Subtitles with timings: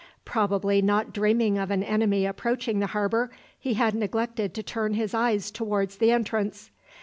[0.25, 5.13] Probably not dreaming of an enemy approaching the harbour, he had neglected to turn his
[5.13, 6.71] eyes down towards the entrance.